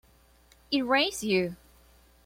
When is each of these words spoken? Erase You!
Erase 0.73 1.21
You! 1.21 1.57